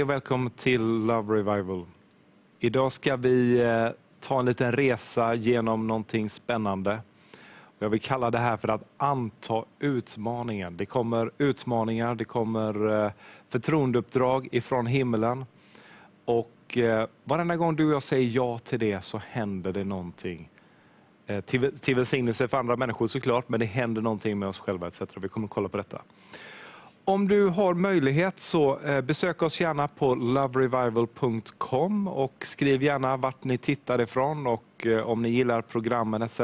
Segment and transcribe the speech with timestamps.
[0.00, 1.86] Hej och välkommen till Love Revival.
[2.58, 3.88] Idag ska vi eh,
[4.20, 7.00] ta en liten resa genom någonting spännande.
[7.78, 10.76] Jag vill kalla det här för att anta utmaningen.
[10.76, 13.12] Det kommer utmaningar, det kommer eh,
[13.48, 15.44] förtroendeuppdrag ifrån himlen.
[16.24, 20.48] Och eh, varenda gång du och jag säger ja till det så händer det någonting.
[21.26, 24.88] Eh, till, till välsignelse för andra människor såklart, men det händer någonting med oss själva
[24.88, 25.00] etc.
[25.16, 26.02] Vi kommer att kolla på detta.
[27.04, 33.44] Om du har möjlighet så eh, besök oss gärna på loverevival.com och skriv gärna vart
[33.44, 36.40] ni tittar ifrån och eh, om ni gillar programmen etc.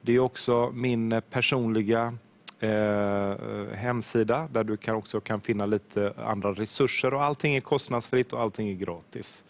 [0.00, 2.14] Det är också min personliga
[2.60, 3.34] eh,
[3.74, 7.14] hemsida där du kan också kan finna lite andra resurser.
[7.14, 9.44] och Allting är kostnadsfritt och allting är gratis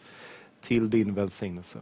[0.60, 1.78] till din välsignelse.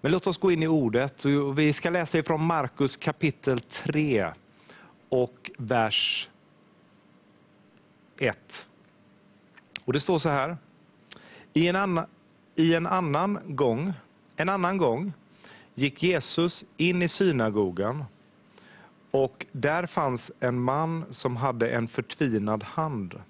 [0.00, 1.24] Men låt oss gå in i ordet.
[1.54, 4.28] Vi ska läsa ifrån Markus kapitel 3
[5.08, 6.28] och vers
[8.20, 8.66] 1.
[9.84, 10.56] Och det står så här.
[11.52, 12.06] I en, annan,
[12.54, 13.92] I en annan gång,
[14.36, 15.12] en annan gång
[15.74, 18.04] gick Jesus in i synagogan
[19.10, 23.20] och där fanns en man som hade en förtvinad hand.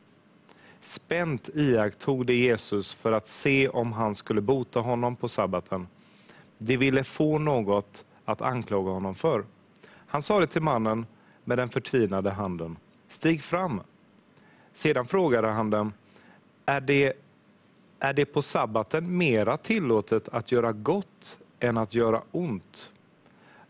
[0.81, 5.87] Spänt iakttog det Jesus för att se om han skulle bota honom på sabbaten.
[6.59, 9.45] De ville få något att anklaga honom för.
[10.07, 11.07] Han sa det till mannen
[11.45, 12.77] med den förtvinade handen.
[13.09, 13.81] Stig fram.
[14.73, 15.93] Sedan frågade han dem,
[16.67, 17.13] är det,
[17.99, 22.91] är det på sabbaten mera tillåtet att göra gott än att göra ont?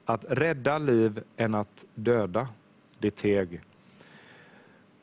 [0.04, 2.48] Att rädda liv än att döda?
[2.98, 3.60] Det teg.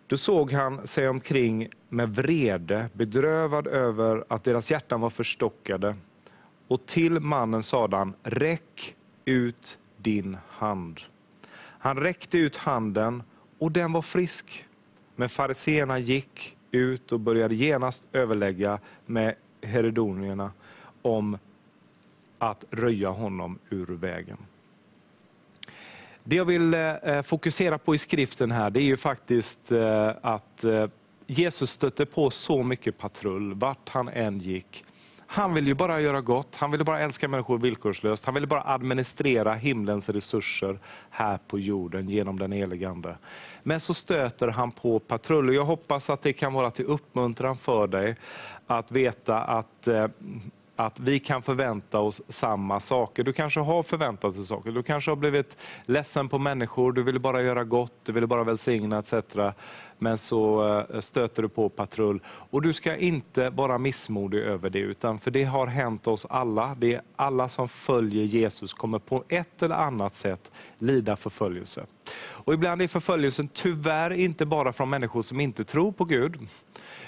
[0.08, 5.96] Då såg han sig omkring med vrede, bedrövad över att deras hjärtan var förstockade.
[6.68, 11.00] Och till mannen sade han, räck ut din hand.
[11.58, 13.24] Han räckte ut handen
[13.60, 14.67] och den var frisk.
[15.20, 20.52] Men fariseerna gick ut och började genast överlägga med herodonierna
[21.02, 21.38] om
[22.38, 24.38] att röja honom ur vägen.
[26.24, 30.64] Det jag vill eh, fokusera på i skriften här, det är ju faktiskt eh, att
[30.64, 30.88] eh,
[31.28, 34.84] Jesus stötte på så mycket patrull, vart han än gick.
[35.30, 38.26] Han vill ju bara göra gott, han vill bara älska människor villkorslöst.
[38.26, 40.80] Han vill bara administrera himlens resurser
[41.10, 43.18] här på jorden genom den helige Ande.
[43.64, 45.56] Men så stöter han på patrull.
[45.56, 48.16] Jag hoppas att det kan vara till uppmuntran för dig
[48.68, 50.08] att veta att eh,
[50.78, 53.24] att vi kan förvänta oss samma saker.
[53.24, 54.72] Du kanske har förväntat dig saker.
[54.72, 58.44] Du kanske har blivit ledsen på människor, du ville bara göra gott, du ville bara
[58.44, 59.14] välsigna etc.
[59.98, 62.20] Men så eh, stöter du på patrull.
[62.28, 66.76] Och du ska inte vara missmodig över det, utan för det har hänt oss alla.
[66.80, 71.86] Det är alla som följer Jesus kommer på ett eller annat sätt lida förföljelse.
[72.20, 76.48] Och ibland är förföljelsen tyvärr inte bara från människor som inte tror på Gud,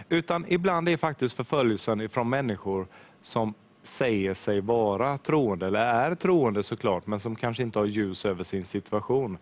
[0.10, 2.88] utan ibland är faktiskt förföljelsen från människor
[3.22, 3.54] som
[3.84, 8.44] säger sig vara troende, eller är troende såklart, men som kanske inte har ljus över
[8.44, 9.38] sin situation.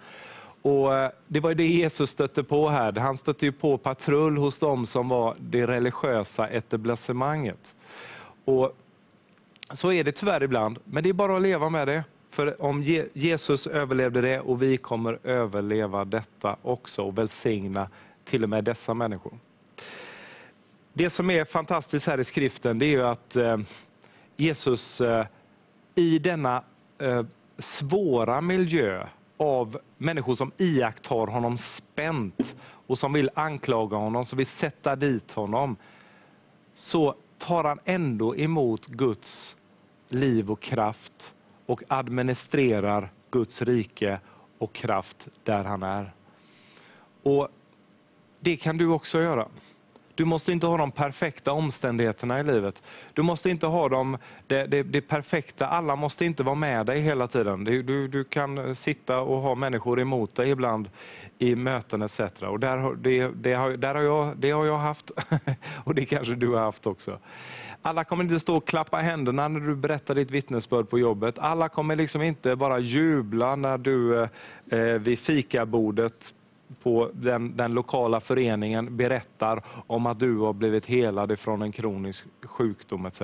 [0.61, 2.93] Och eh, Det var det Jesus stötte på här.
[2.93, 7.75] Han stötte ju på patrull hos dem som var det religiösa etablissemanget.
[8.45, 8.75] Och
[9.71, 12.03] så är det tyvärr ibland, men det är bara att leva med det.
[12.29, 12.83] För om
[13.13, 17.89] Jesus överlevde det och vi kommer överleva detta också och välsigna
[18.23, 19.33] till och med dessa människor.
[20.97, 23.57] Det som är fantastiskt här i skriften det är att eh,
[24.37, 25.25] Jesus eh,
[25.95, 26.63] i denna
[26.97, 27.23] eh,
[27.57, 29.07] svåra miljö
[29.37, 35.31] av människor som iakttar honom spänt och som vill anklaga honom, som vill sätta dit
[35.31, 35.75] honom,
[36.75, 39.55] så tar han ändå emot Guds
[40.09, 41.33] liv och kraft
[41.65, 44.19] och administrerar Guds rike
[44.57, 46.13] och kraft där han är.
[47.23, 47.47] Och
[48.39, 49.47] Det kan du också göra.
[50.17, 52.83] Du måste inte ha de perfekta omständigheterna i livet.
[53.13, 54.17] Du måste inte ha de,
[54.47, 57.63] det, det, det perfekta, alla måste inte vara med dig hela tiden.
[57.63, 60.89] Du, du, kan sitta och ha människor emot dig ibland
[61.37, 62.19] i möten etc.
[62.41, 65.11] Och där, det, det, har, där har jag, det har jag haft,
[65.83, 67.19] och det kanske du har haft också.
[67.81, 71.39] Alla kommer inte stå och klappa händerna när du berättar ditt vittnesbörd på jobbet.
[71.39, 74.29] Alla kommer liksom inte bara jubla när du eh,
[74.69, 76.33] eh vid fikabordet
[76.83, 82.25] på den, den, lokala föreningen berättar om att du har blivit helad från en kronisk
[82.43, 83.21] sjukdom etc.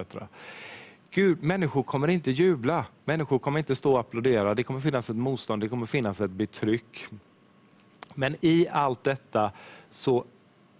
[1.12, 5.16] Gud, människor kommer inte jubla, människor kommer inte stå och applådera, det kommer finnas ett
[5.16, 7.06] motstånd, det kommer finnas ett betryck.
[8.14, 9.52] Men i allt detta
[9.92, 10.26] så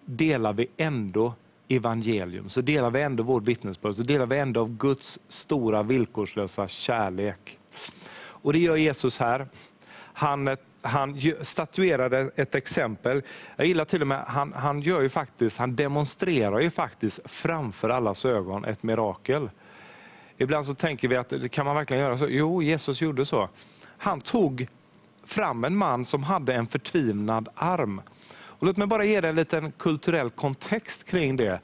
[0.06, 1.34] delar vi ändå
[1.68, 6.68] evangelium, så delar vi ändå vårt vittnesbörd, så delar vi ändå av Guds stora villkorslösa
[6.68, 7.60] kärlek.
[8.16, 9.48] Och det gör Jesus här.
[9.96, 13.22] Han han statuerade ett exempel.
[13.56, 17.90] Jag gillar till och med, han, han, gör ju faktiskt, han demonstrerar ju faktiskt framför
[17.90, 19.50] allas ögon ett mirakel.
[20.38, 22.28] Ibland så tänker vi att kan man verkligen göra så?
[22.30, 23.50] Jo, Jesus gjorde så.
[23.98, 24.68] Han tog
[25.26, 28.02] fram en man som hade en förtvivnad arm.
[28.64, 31.60] Och låt mig bara ge dig en liten kulturell kontext kring det.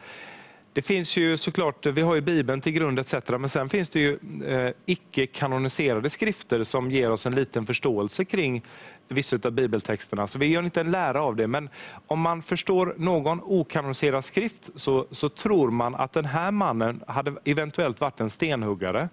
[0.74, 3.13] Det finns ju såklart, vi har ju Bibeln till grund etc.
[3.30, 8.65] Men sen finns det ju eh, icke-kanoniserade skrifter som ger oss en liten förståelse kring
[9.09, 10.27] vissa av bibeltexterna.
[10.27, 11.69] Så vi gör inte en lära av det, men
[12.07, 17.33] om man förstår någon okanoniserad skrift så, så tror man att den här mannen hade
[17.45, 19.09] eventuellt varit en stenhuggare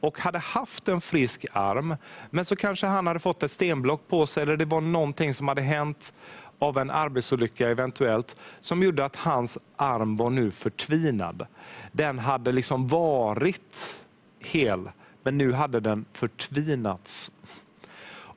[0.00, 1.96] och hade haft en frisk arm,
[2.30, 5.48] men så kanske han hade fått ett stenblock på sig, eller det var någonting som
[5.48, 6.12] hade hänt
[6.58, 11.46] av en arbetsolycka eventuellt, som gjorde att hans arm var nu förtvinad.
[11.92, 13.96] Den hade liksom varit
[14.38, 14.90] hel,
[15.22, 17.30] men nu hade den förtvinats.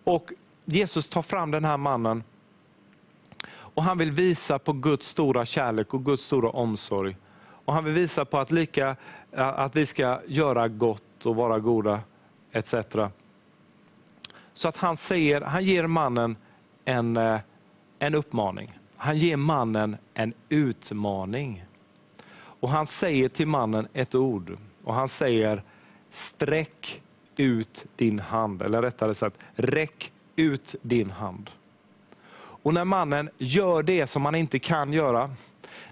[0.03, 0.31] Och
[0.69, 2.23] Jesus tar fram den här mannen
[3.49, 7.17] och han vill visa på Guds stora kärlek och Guds stora omsorg.
[7.65, 8.95] Och Han vill visa på att, lika,
[9.31, 11.99] att vi ska göra gott och vara goda
[12.51, 12.73] etc.
[14.53, 16.35] Så att han, säger, han ger mannen
[16.85, 17.39] en, eh,
[17.99, 18.79] en uppmaning.
[18.97, 21.65] Han ger mannen en utmaning.
[22.37, 24.57] Och Han säger till mannen ett ord.
[24.83, 25.63] Och Han säger,
[26.09, 27.01] sträck
[27.35, 28.61] ut din hand.
[28.61, 31.50] Eller rättare sagt, räck ut din hand.
[32.68, 35.31] Och när mannen gör det som han inte kan göra,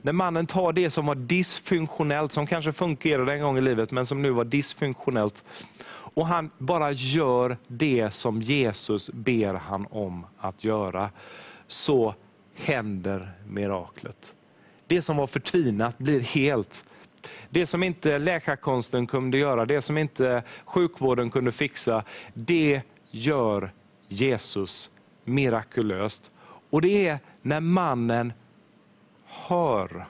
[0.02, 4.06] när mannen tar det som var dysfunktionellt, som kanske fungerade en gång i livet, men
[4.06, 5.44] som nu var dysfunktionellt,
[5.88, 11.10] och han bara gör det som Jesus ber han om att göra,
[11.68, 12.16] så
[12.56, 14.36] händer miraklet.
[14.88, 16.86] Det som var förtvinat blir helt.
[17.50, 22.04] Det som inte läkarkonsten kunde göra, det som inte sjukvården kunde fixa,
[22.34, 22.82] det
[23.12, 23.72] gör
[24.08, 24.90] Jesus
[25.24, 26.32] mirakulöst.
[26.70, 28.34] Och det är när mannen
[29.26, 30.08] hör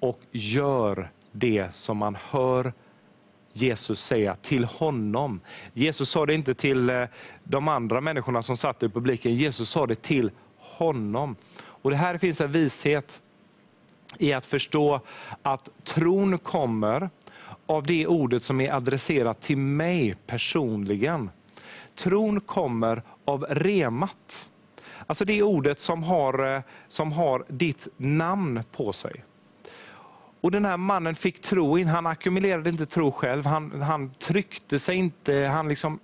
[0.00, 2.72] och gör det som man hör
[3.52, 5.40] Jesus säga till honom.
[5.72, 7.04] Jesus sa det inte till eh,
[7.44, 11.36] de andra människorna som satt i publiken, Jesus sa det till honom.
[11.58, 13.20] Och Det här finns en vishet
[14.18, 15.00] i att förstå
[15.42, 17.10] att tron kommer
[17.66, 21.30] av det ordet som är adresserat till mig personligen.
[21.98, 24.48] Tron kommer av remat.
[25.06, 29.24] Alltså det ordet som har, eh, som har ditt namn på sig.
[30.40, 34.78] Och Den här mannen fick tro, in, han ackumulerade inte tro själv, han, han tryckte
[34.78, 35.98] sig inte, han liksom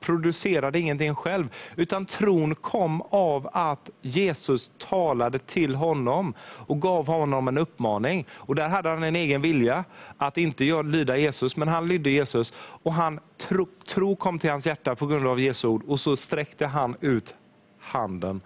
[0.00, 7.48] producerade ingenting själv, utan tron kom av att Jesus talade till honom och gav honom
[7.48, 8.26] en uppmaning.
[8.30, 9.84] Och Där hade han en egen vilja
[10.16, 12.52] att inte lyda Jesus, men han lydde Jesus.
[12.58, 16.16] Och han tro, tro kom till hans hjärta på grund av Jesu ord och så
[16.16, 17.34] sträckte han ut
[17.78, 18.40] handen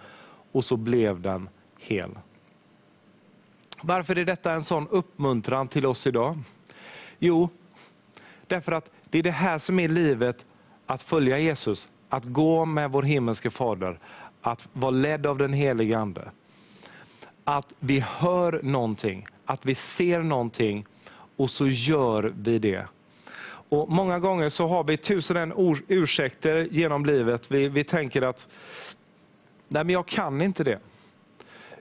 [0.53, 2.11] och så blev den hel.
[3.83, 6.39] Varför är detta en sån uppmuntran till oss idag?
[7.19, 7.49] Jo,
[8.47, 10.45] därför att det är det här som är livet
[10.87, 13.99] att följa Jesus, att gå med vår himmelske Fader,
[14.43, 16.31] att vara ledd av den helige Ande.
[17.45, 20.87] Att vi hör någonting, att vi ser någonting
[21.37, 22.87] och så gör vi det.
[23.69, 27.51] Och Många gånger så har vi tusen en ursäkter genom livet.
[27.51, 28.47] Vi, vi tänker att
[29.69, 30.79] Nej, men jag kan inte det.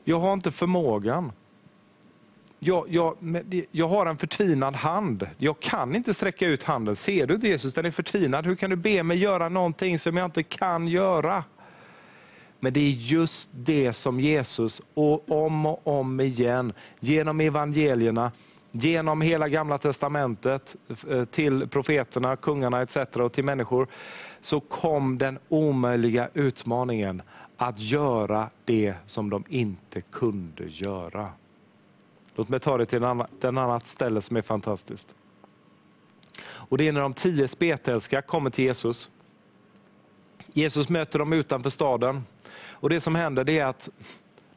[0.03, 1.31] Jag har inte förmågan
[2.63, 3.17] jag, jag,
[3.71, 5.27] jag har en förtvinad hand.
[5.37, 6.95] Jag kan inte sträcka ut handen.
[6.95, 8.45] Ser du inte Jesus, den är förtvinad.
[8.45, 11.43] Hur kan du be mig göra någonting som jag inte kan göra?
[12.59, 18.31] Men det är just det som Jesus och om och om igen, genom evangelierna,
[18.71, 20.75] genom hela gamla testamentet,
[21.09, 22.97] eh, till profeterna, kungarna etc.
[22.97, 23.87] och till människor,
[24.41, 27.21] så kom den omöjliga utmaningen
[27.57, 31.29] att göra det som de inte kunde göra.
[32.35, 35.15] Låt mig ta det till ett annat ställe som är fantastiskt.
[36.43, 39.09] Och Det är när de tio spetälska kommer till Jesus.
[40.53, 42.23] Jesus möter dem utanför staden.
[42.69, 43.89] Och Det som händer är att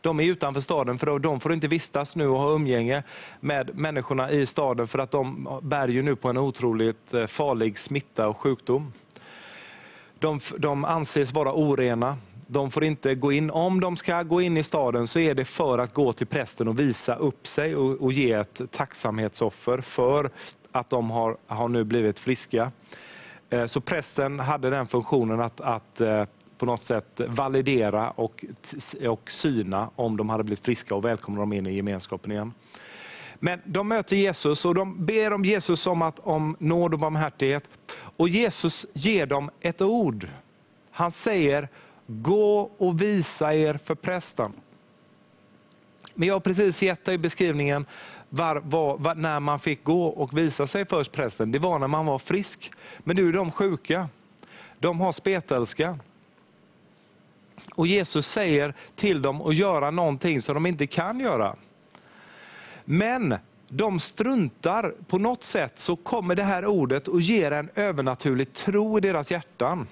[0.01, 3.03] de är utanför staden för de får inte vistas nu och ha umgänge
[3.41, 7.79] med människorna i staden för att de bär ju nu på en otroligt eh, farlig
[7.79, 8.93] smitta och sjukdom.
[10.19, 12.17] De, de anses vara orena,
[12.55, 13.51] de får inte gå in.
[13.51, 16.69] Om de ska gå in i staden så är det för att gå till prästen
[16.69, 20.31] och visa upp sig och, och ge ett tacksamhetsoffer för
[20.73, 22.73] att de har, har nu blivit friska.
[23.51, 26.25] Eh, så prästen hade den funktionen att, att eh,
[26.59, 28.45] på något sätt validera och,
[29.09, 32.53] och syna om de hade blivit friska och välkomna dem in i gemenskapen igen.
[33.35, 37.69] Men de möter Jesus och de ber om Jesus om, att, om nåd och barmhärtighet.
[38.17, 40.29] Och Jesus ger dem ett ord.
[40.91, 41.69] Han säger,
[42.07, 44.53] gå och visa er för prästen.
[46.15, 47.87] Men jag har precis gett dig beskrivningen
[48.29, 51.53] var, var, var, när man fick gå och visa sig för prästen.
[51.53, 52.73] Det var när man var frisk.
[52.99, 54.09] Men nu är de sjuka.
[54.79, 55.99] De har spetälska.
[57.75, 61.57] Och Jesus säger till dem att göra någonting som de inte kan göra.
[62.85, 63.35] Men
[63.69, 68.99] de struntar, på något sätt så kommer det här ordet och ger en övernaturlig tro
[68.99, 69.87] i deras hjärtan.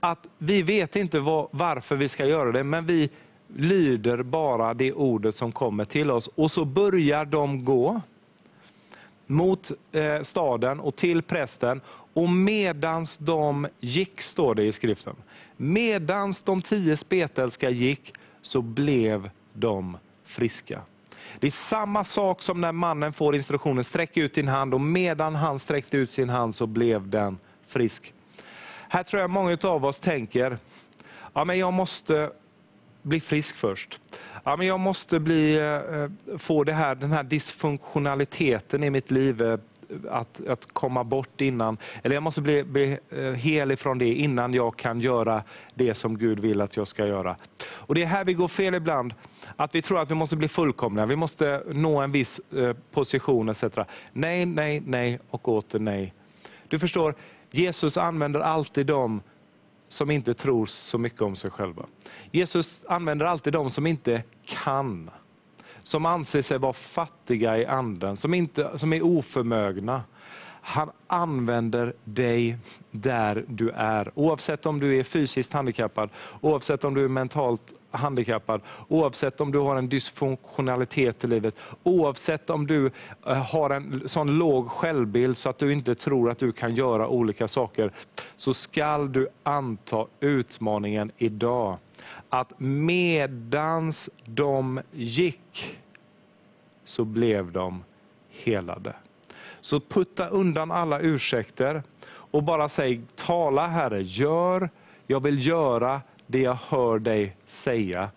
[0.00, 3.10] Att vi vet inte var, varför vi ska göra det, men vi
[3.56, 6.28] lyder bara det ordet som kommer till oss.
[6.34, 8.00] Och så börjar de gå
[9.26, 11.80] mot eh, staden och till prästen.
[12.12, 15.16] Och medans de gick, står det i skriften,
[15.56, 20.82] medans de tio spetälska gick, så blev de friska.
[21.40, 25.34] Det är samma sak som när mannen får instruktionen, sträck ut din hand, och medan
[25.34, 28.14] han sträckte ut sin hand så blev den frisk.
[28.88, 30.58] Här tror jag många av oss tänker,
[31.32, 32.30] ja, men jag måste
[33.02, 34.00] bli frisk först.
[34.44, 39.42] Ja, men jag måste bli, eh, få det här, den här dysfunktionaliteten i mitt liv
[39.42, 39.58] eh,
[40.10, 41.78] att, att komma bort innan.
[42.02, 45.42] Eller jag måste bli, bli eh, hel ifrån det innan jag kan göra
[45.74, 47.36] det som Gud vill att jag ska göra.
[47.70, 49.14] Och Det är här vi går fel ibland.
[49.56, 52.40] Att vi tror att vi måste bli fullkomliga, vi måste nå en viss
[52.92, 53.64] position etc.
[54.12, 56.14] Nej, nej, nej och åter nej.
[56.68, 57.14] Du förstår,
[57.50, 59.22] Jesus använder alltid dem
[59.88, 61.86] som inte tror så mycket om sig själva.
[62.32, 65.10] Jesus använder alltid de som inte kan.
[65.82, 70.02] Som anser sig vara fattiga i anden, som, inte, som är oförmögna.
[70.68, 72.58] Han använder dig
[72.90, 74.10] där du är.
[74.14, 76.10] Oavsett om du är fysiskt handikappad,
[76.40, 82.50] oavsett om du är mentalt handikappad, oavsett om du har en dysfunktionalitet i livet, oavsett
[82.50, 82.90] om du
[83.26, 87.08] eh, har en sån låg självbild så att du inte tror att du kan göra
[87.08, 87.92] olika saker,
[88.36, 91.76] så skall du anta utmaningen idag.
[92.28, 95.78] Att medans de gick,
[96.84, 97.84] så blev de
[98.30, 98.94] helade.
[99.60, 104.70] Så putta undan alla ursäkter och bara säg, tala Herre, gör,
[105.06, 108.10] jag vill göra det jag hör dig säga.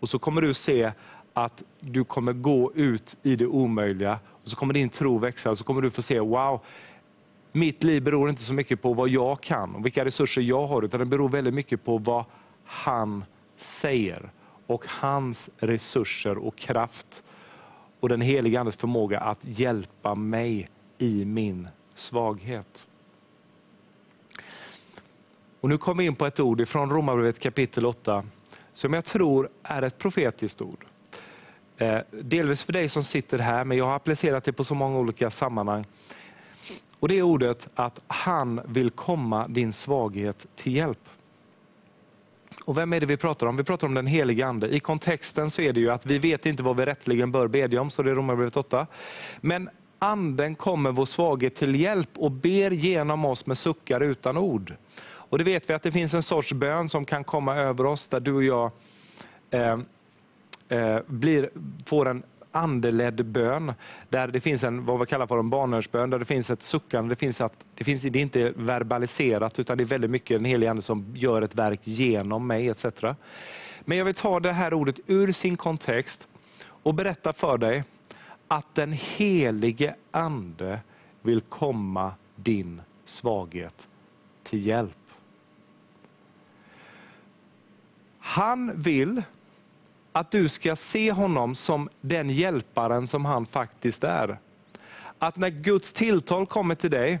[0.00, 0.92] Och så kommer du se
[1.32, 4.18] att du kommer gå ut i det omöjliga.
[4.28, 6.60] Och så kommer din tro växa och så kommer du få se, wow,
[7.52, 10.82] mitt liv beror inte så mycket på vad jag kan och vilka resurser jag har,
[10.82, 12.24] utan det beror väldigt mycket på vad
[12.64, 13.24] han
[13.56, 14.30] säger.
[14.66, 17.22] Och hans resurser och kraft
[18.00, 22.86] och den heliga Andes förmåga att hjälpa mig i min svaghet.
[25.60, 28.24] Och nu kommer vi in på ett ord från Romarbrevet kapitel 8,
[28.72, 30.84] som jag tror är ett profetiskt ord.
[31.76, 34.98] Eh, delvis för dig som sitter här, men jag har applicerat det på så många
[34.98, 35.84] olika sammanhang.
[36.98, 41.08] Och Det är ordet att han vill komma din svaghet till hjälp.
[42.64, 43.56] Och Vem är det vi pratar om?
[43.56, 44.74] Vi pratar om den helige Ande.
[44.74, 47.80] I kontexten så är det ju att vi vet inte vad vi rättligen bör bedja
[47.80, 48.86] om, så det är Romarbrevet 8.
[49.40, 49.70] Men
[50.06, 54.74] Anden kommer vår svaghet till hjälp och ber genom oss med suckar utan ord.
[55.04, 58.08] Och det vet vi att det finns en sorts bön som kan komma över oss,
[58.08, 58.70] där du och jag
[59.50, 59.78] eh,
[60.68, 61.50] eh, blir,
[61.86, 62.22] får en
[62.52, 63.72] andeledd bön,
[64.08, 67.08] där det finns en, vad vi kallar för en barnhörsbön, där det finns ett suckande,
[67.08, 70.44] det, finns att, det, finns, det är inte verbaliserat, utan det är väldigt mycket den
[70.44, 72.86] helige Ande som gör ett verk genom mig, etc.
[73.84, 76.28] Men jag vill ta det här ordet ur sin kontext
[76.82, 77.84] och berätta för dig
[78.48, 80.80] att den helige Ande
[81.22, 83.88] vill komma din svaghet
[84.42, 84.96] till hjälp.
[88.18, 89.22] Han vill
[90.12, 94.38] att du ska se honom som den hjälparen som han faktiskt är.
[95.18, 97.18] Att när Guds tilltal kommer till dig,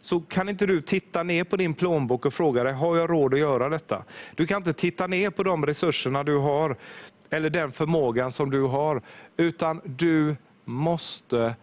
[0.00, 3.34] så kan inte du titta ner på din plånbok och fråga dig, har jag råd
[3.34, 4.04] att göra detta?
[4.34, 6.76] Du kan inte titta ner på de resurserna du har,
[7.30, 9.02] eller den förmågan som du har,
[9.36, 11.54] utan du måste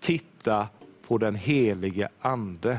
[0.00, 0.68] titta
[1.06, 2.78] på den helige Ande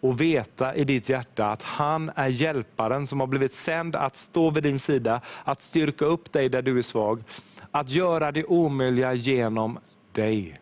[0.00, 4.50] och veta i ditt hjärta att han är hjälparen som har blivit sänd att stå
[4.50, 7.22] vid din sida, att styrka upp dig där du är svag,
[7.70, 9.78] att göra det omöjliga genom
[10.12, 10.60] dig.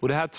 [0.00, 0.30] Och Det här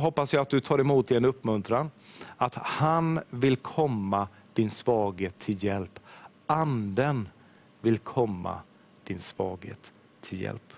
[0.00, 1.90] hoppas jag att du tar emot i en uppmuntran,
[2.36, 6.00] att han vill komma din svaghet till hjälp.
[6.46, 7.28] Anden
[7.80, 8.60] vill komma
[9.04, 10.72] din svaghet till hjälp.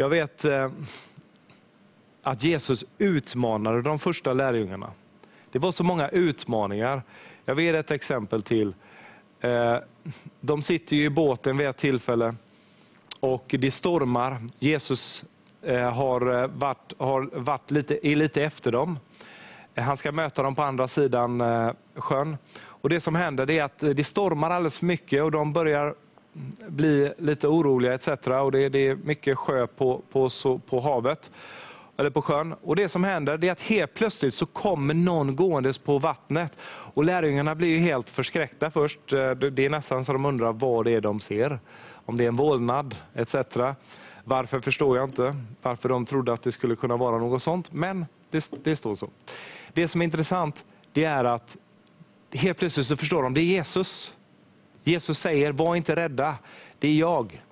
[0.00, 0.70] Jag vet eh,
[2.22, 4.90] att Jesus utmanade de första lärjungarna.
[5.52, 7.02] Det var så många utmaningar.
[7.44, 8.74] Jag vill ge ett exempel till.
[9.40, 9.76] Eh,
[10.40, 12.34] de sitter i båten vid ett tillfälle
[13.20, 14.46] och det stormar.
[14.58, 15.24] Jesus
[15.62, 18.98] eh, har eh, varit, har varit lite, är lite efter dem.
[19.74, 22.36] Eh, han ska möta dem på andra sidan eh, sjön.
[22.56, 25.94] Och Det som händer är att eh, det stormar alldeles för mycket och de börjar
[26.68, 28.08] bli lite oroliga etc.
[28.26, 31.30] Och det, det är mycket sjö på, på, så, på havet
[32.00, 32.54] eller på sjön.
[32.62, 36.52] Och Det som händer det är att helt plötsligt så kommer någon gåendes på vattnet.
[36.62, 39.12] Och Lärjungarna blir ju helt förskräckta först.
[39.12, 41.60] Eh, det är nästan så de undrar vad det är de ser.
[41.92, 43.34] Om det är en vålnad etc.
[44.24, 45.36] Varför förstår jag inte.
[45.62, 47.72] Varför de trodde att det skulle kunna vara något sånt.
[47.72, 49.10] Men det, det står så.
[49.72, 51.56] Det som är intressant det är att
[52.32, 54.14] helt plötsligt så förstår de det är Jesus.
[54.84, 56.36] Jesus säger, var inte rädda,
[56.78, 57.42] det är jag.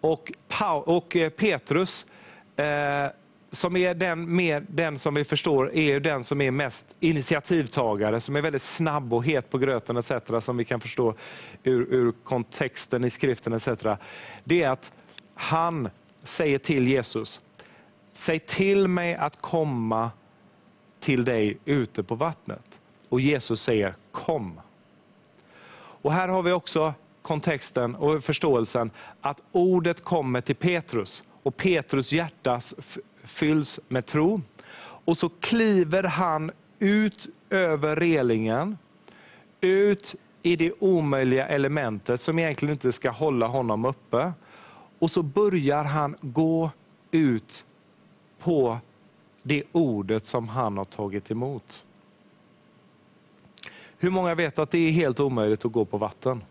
[0.00, 2.06] Och, Paul, och eh, Petrus,
[2.56, 3.06] eh,
[3.50, 8.36] som är den, mer, den som vi förstår är den som är mest initiativtagare, som
[8.36, 10.12] är väldigt snabb och het på gröten etc.
[10.40, 11.14] Som vi kan förstå
[11.62, 13.68] ur, ur kontexten i skriften etc.
[14.44, 14.92] Det är att
[15.34, 15.88] han
[16.22, 17.40] säger till Jesus,
[18.12, 20.10] säg till mig att komma
[21.00, 22.80] till dig ute på vattnet.
[23.08, 24.60] Och Jesus säger, kom.
[26.06, 32.12] Och Här har vi också kontexten och förståelsen att ordet kommer till Petrus och Petrus
[32.12, 32.60] hjärta
[33.24, 34.40] fylls med tro.
[34.78, 38.78] Och så kliver han ut över relingen,
[39.60, 44.32] ut i det omöjliga elementet som egentligen inte ska hålla honom uppe.
[44.98, 46.70] Och så börjar han gå
[47.10, 47.64] ut
[48.38, 48.78] på
[49.42, 51.85] det ordet som han har tagit emot.
[53.98, 56.44] Hur många vet att det är helt omöjligt att gå på vatten?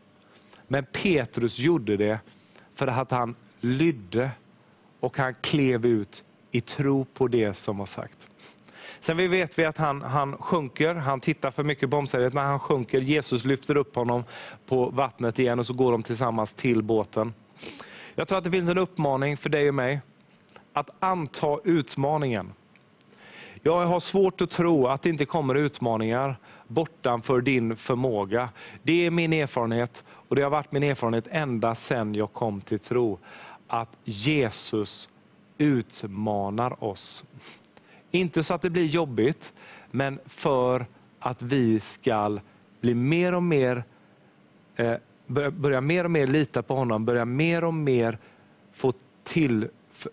[0.67, 2.19] Men Petrus gjorde det
[2.75, 4.31] för att han lydde
[4.99, 8.29] och han klev ut i tro på det som var sagt.
[8.99, 12.49] Sen vi vet vi att han, han sjunker, han tittar för mycket på omständigheterna, när
[12.49, 14.23] han sjunker, Jesus lyfter upp honom
[14.65, 17.33] på vattnet igen och så går de tillsammans till båten.
[18.15, 19.99] Jag tror att det finns en uppmaning för dig och mig,
[20.73, 22.53] att anta utmaningen.
[23.67, 26.37] Jag har svårt att tro att det inte kommer utmaningar
[26.67, 28.49] bortanför din förmåga.
[28.83, 32.79] Det är min erfarenhet och det har varit min erfarenhet ända sedan jag kom till
[32.79, 33.19] tro.
[33.67, 35.09] Att Jesus
[35.57, 37.23] utmanar oss.
[38.11, 39.53] Inte så att det blir jobbigt,
[39.91, 40.85] men för
[41.19, 42.39] att vi ska
[42.81, 43.83] bli mer och mer,
[44.75, 44.95] eh,
[45.51, 48.17] börja mer och mer lita på honom, börja mer och mer
[48.73, 49.67] få, till,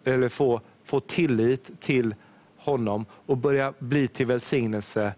[0.05, 2.15] eller få, få tillit till
[2.65, 5.15] honom och börja bli till välsignelse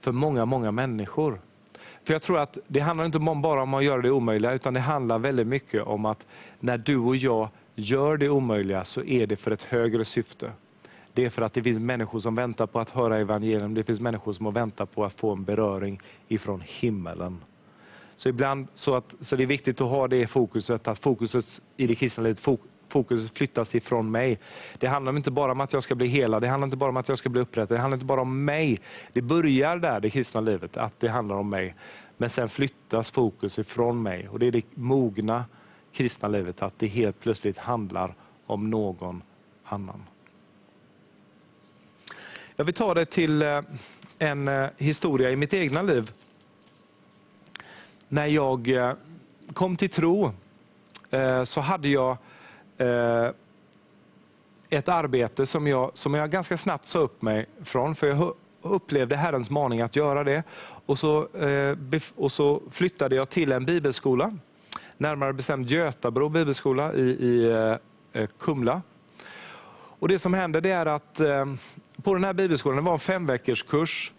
[0.00, 1.40] för många, många människor.
[2.04, 4.80] För Jag tror att det handlar inte bara om att göra det omöjliga, utan det
[4.80, 6.26] handlar väldigt mycket om att
[6.60, 10.52] när du och jag gör det omöjliga så är det för ett högre syfte.
[11.12, 13.74] Det är för att det finns människor som väntar på att höra evangelium.
[13.74, 17.38] Det finns människor som väntar på att få en beröring ifrån himmelen.
[18.16, 21.86] Så ibland så, att, så det är viktigt att ha det fokuset, att fokuset i
[21.86, 22.40] det kristna livet
[22.94, 24.38] fokus flyttas ifrån mig.
[24.78, 26.96] Det handlar inte bara om att jag ska bli helad, det handlar inte bara om
[26.96, 28.80] att jag ska bli upprättad, det handlar inte bara om mig.
[29.12, 31.74] Det börjar där, det kristna livet, att det handlar om mig.
[32.16, 35.44] Men sen flyttas fokus ifrån mig och det är det mogna
[35.92, 38.14] kristna livet, att det helt plötsligt handlar
[38.46, 39.22] om någon
[39.64, 40.02] annan.
[42.56, 43.60] Jag vill ta det till eh,
[44.18, 46.10] en eh, historia i mitt egna liv.
[48.08, 48.92] När jag eh,
[49.52, 50.32] kom till tro
[51.44, 52.16] så hade jag
[52.78, 53.30] Eh,
[54.68, 59.16] ett arbete som jag, som jag ganska snabbt sa upp mig från, för jag upplevde
[59.16, 60.42] Herrens maning att göra det.
[60.86, 61.76] Och så, eh,
[62.16, 64.38] och så flyttade jag till en bibelskola
[64.96, 67.50] närmare bestämt Götabro bibelskola i, i
[68.12, 68.82] eh, Kumla.
[69.98, 71.20] Och det som hände det är att
[72.02, 74.12] på den här bibelskolan, det var en femveckorskurs,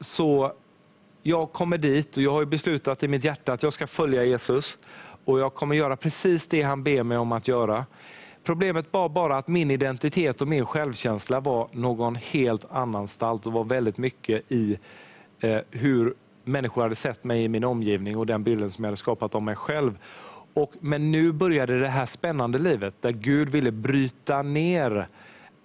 [0.00, 0.52] så
[1.22, 4.78] jag kommer dit och jag har beslutat i mitt hjärta att jag ska följa Jesus.
[5.26, 7.86] Och jag kommer göra precis det han ber mig om att göra.
[8.44, 13.64] Problemet var bara att min identitet och min självkänsla var någon helt annanstans och var
[13.64, 14.78] väldigt mycket i
[15.40, 18.96] eh, hur människor hade sett mig i min omgivning och den bilden som jag hade
[18.96, 19.98] skapat om mig själv.
[20.54, 25.08] Och, men nu började det här spännande livet där Gud ville bryta ner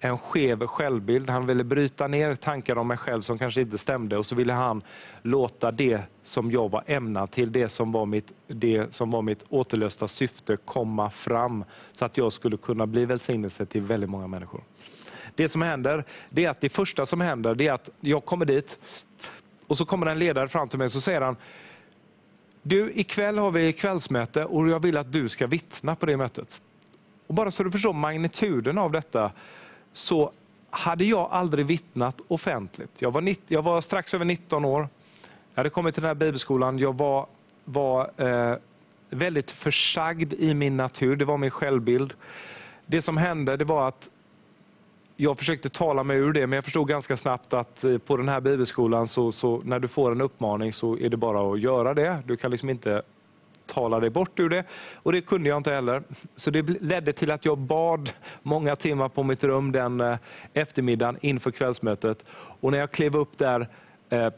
[0.03, 1.29] en skev självbild.
[1.29, 4.53] Han ville bryta ner tankar om mig själv som kanske inte stämde och så ville
[4.53, 4.81] han
[5.21, 9.43] låta det som jag var ämnad till, det som var mitt, det som var mitt
[9.49, 14.63] återlösta syfte komma fram så att jag skulle kunna bli välsignelse till väldigt många människor.
[15.35, 18.45] Det som händer, det är att det första som händer, det är att jag kommer
[18.45, 18.79] dit,
[19.67, 21.35] och så kommer en ledare fram till mig och så säger han,
[22.61, 26.61] du ikväll har vi kvällsmöte och jag vill att du ska vittna på det mötet.
[27.27, 29.31] Och bara så du förstår magnituden av detta,
[29.93, 30.31] så
[30.69, 32.91] hade jag aldrig vittnat offentligt.
[32.99, 34.89] Jag var, 90, jag var strax över 19 år,
[35.53, 37.25] jag hade kommit till den här bibelskolan, jag var,
[37.65, 38.57] var eh,
[39.09, 42.13] väldigt försagd i min natur, det var min självbild.
[42.85, 44.09] Det som hände det var att
[45.15, 48.29] jag försökte tala mig ur det, men jag förstod ganska snabbt att eh, på den
[48.29, 51.93] här bibelskolan, så, så när du får en uppmaning så är det bara att göra
[51.93, 52.23] det.
[52.25, 53.01] Du kan liksom inte
[53.73, 54.63] tala dig bort ur det.
[54.93, 56.03] Och det kunde jag inte heller.
[56.35, 60.17] Så det ledde till att jag bad många timmar på mitt rum den eh,
[60.53, 62.25] eftermiddagen inför kvällsmötet.
[62.61, 63.67] Och när jag klev upp där
[64.09, 64.29] eh,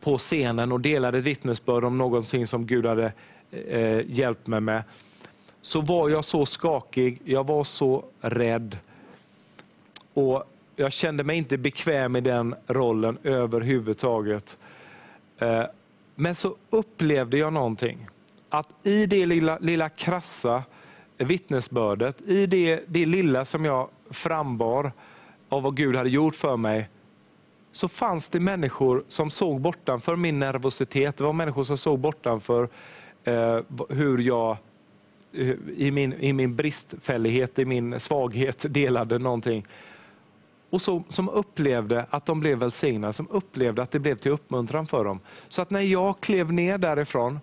[0.00, 3.12] på scenen och delade ett vittnesbörd om någonting som Gud hade
[3.50, 4.82] eh, hjälpt mig med,
[5.62, 8.78] så var jag så skakig, jag var så rädd.
[10.14, 10.44] Och
[10.80, 14.58] Jag kände mig inte bekväm i den rollen överhuvudtaget.
[16.20, 18.08] Men så upplevde jag någonting.
[18.48, 20.62] Att i det lilla, lilla krassa
[21.16, 24.92] vittnesbördet, i det, det lilla som jag frambar
[25.48, 26.88] av vad Gud hade gjort för mig,
[27.72, 31.16] så fanns det människor som såg bortanför min nervositet.
[31.16, 32.68] Det var människor som såg bortanför
[33.24, 34.56] eh, hur jag
[35.76, 39.66] i min, i min bristfällighet, i min svaghet delade någonting
[40.70, 44.86] och så, som upplevde att de blev välsignade, som upplevde att det blev till uppmuntran
[44.86, 45.20] för dem.
[45.48, 47.40] Så att när jag klev ner därifrån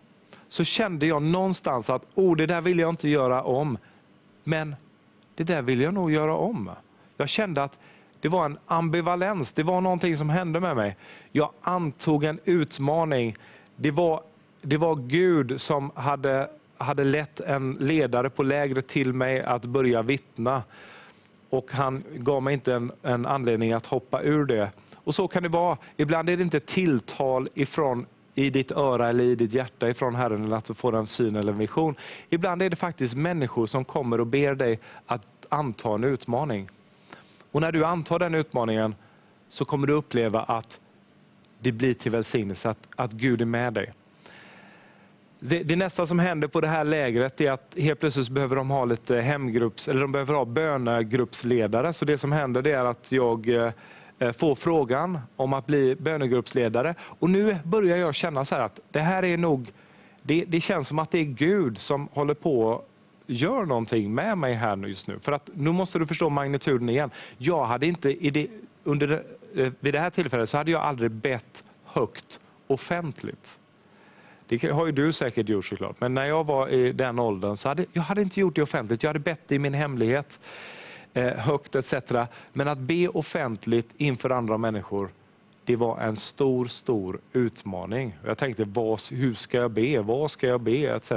[0.47, 3.77] så kände jag någonstans att oh, det där vill jag inte göra om.
[4.43, 4.75] Men
[5.35, 6.71] det där vill jag nog göra om.
[7.17, 7.79] Jag kände att
[8.19, 10.97] det var en ambivalens, det var någonting som hände med mig.
[11.31, 13.38] Jag antog en utmaning.
[13.75, 14.21] Det var,
[14.61, 20.01] det var Gud som hade, hade lett en ledare på lägret till mig att börja
[20.01, 20.63] vittna
[21.49, 24.71] och han gav mig inte en, en, anledning att hoppa ur det.
[24.95, 25.77] Och så kan det vara.
[25.97, 28.05] Ibland är det inte tilltal ifrån
[28.36, 31.36] i ditt öra eller i ditt hjärta ifrån Herren eller att du får en syn
[31.36, 31.95] eller en vision.
[32.29, 36.69] Ibland är det faktiskt människor som kommer och ber dig att anta en utmaning.
[37.51, 38.95] Och när du antar den utmaningen
[39.49, 40.79] så kommer du uppleva att
[41.60, 43.93] det blir till välsignelse, att, att Gud är med dig.
[45.47, 48.69] Det, det, nästa som händer på det här lägret är att helt plötsligt behöver de
[48.69, 51.93] ha lite hemgrupps, eller de behöver ha bönegruppsledare.
[51.93, 53.49] Så det som händer är att jag
[54.19, 56.95] eh, får frågan om att bli bönegruppsledare.
[56.99, 59.71] Och nu börjar jag känna så att det här är nog,
[60.21, 62.81] det, det känns som att det är Gud som håller på
[63.27, 65.19] gör någonting med mig här just nu.
[65.19, 67.10] För att nu måste du förstå magnituden igen.
[67.38, 68.47] Jag hade inte, det,
[68.84, 69.23] under
[69.79, 73.60] vid det här tillfället så hade jag aldrig bett högt offentligt.
[74.47, 75.95] Det har ju du säkert gjort såklart.
[75.99, 79.03] Men när jag var i den åldern så hade jag hade inte gjort det offentligt.
[79.03, 80.39] Jag hade bett i min hemlighet,
[81.13, 81.93] eh, högt etc.
[82.53, 85.10] Men att be offentligt inför andra människor,
[85.65, 88.17] det var en stor, stor utmaning.
[88.25, 89.99] Jag tänkte, vad, hur ska jag be?
[89.99, 90.95] Vad ska jag be?
[90.95, 91.12] Etc.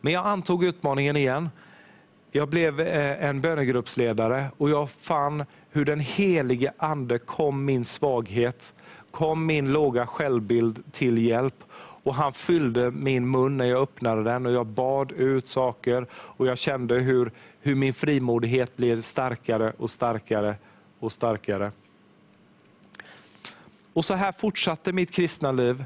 [0.00, 1.50] Men jag antog utmaningen igen.
[2.30, 8.74] Jag blev eh, en bönegruppsledare och jag fann hur den helige ande kom min svaghet
[9.12, 11.64] kom min låga självbild till hjälp
[12.02, 16.46] och han fyllde min mun när jag öppnade den och jag bad ut saker och
[16.46, 20.56] jag kände hur, hur min frimodighet blev starkare och starkare
[20.98, 21.72] och starkare.
[23.92, 25.84] Och så här fortsatte mitt kristna liv.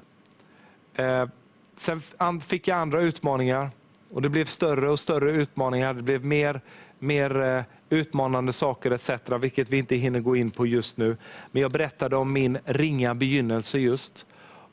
[0.95, 1.29] Eh,
[1.77, 3.71] sen fick jag andra utmaningar
[4.11, 5.95] och det blev större och större utmaningar.
[5.95, 6.61] Det blev mer,
[7.07, 9.11] mer eh, utmanande saker etc.
[9.41, 11.17] Vilket vi inte hinner gå in på just nu.
[11.53, 14.27] Men jag berättade om min ringa begynnelse just.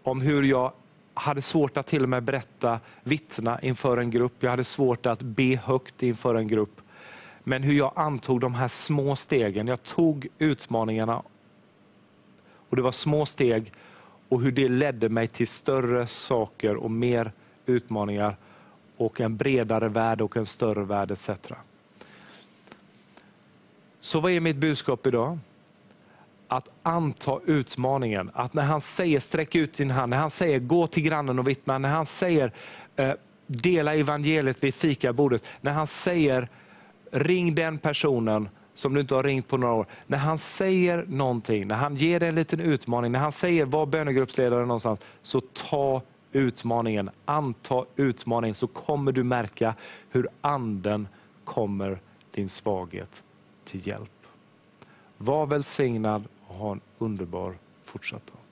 [0.03, 0.71] Om hur jag
[1.13, 4.33] hade svårt att till och med berätta, vittna inför en grupp.
[4.39, 6.81] Jag hade svårt att be högt inför en grupp.
[7.43, 9.67] Men hur jag antog de här små stegen.
[9.67, 11.23] Jag tog utmaningarna
[12.69, 13.73] och det var små steg
[14.29, 17.31] och hur det ledde mig till större saker och mer
[17.65, 18.37] utmaningar
[18.97, 21.29] och en bredare värld och en större värld etc.
[24.03, 25.39] Så vad är mitt budskap idag?
[26.47, 28.31] Att anta utmaningen.
[28.33, 31.47] Att när han säger sträck ut din hand, när han säger gå till grannen och
[31.47, 32.51] vittna, när han säger
[32.95, 33.11] eh,
[33.47, 36.49] dela evangeliet vid fikabordet, när han säger
[37.11, 39.85] ring den personen som du inte har ringt på några år.
[40.07, 43.85] När han säger någonting, när han ger dig en liten utmaning, när han säger var
[43.85, 47.09] bönegruppsledare någonstans, så ta utmaningen.
[47.25, 49.75] Anta utmaningen så kommer du märka
[50.11, 51.07] hur anden
[51.43, 51.99] kommer
[52.31, 53.23] din svaghet
[53.65, 54.09] till hjälp.
[55.17, 58.42] Var välsignad och ha en underbar fortsatt dag.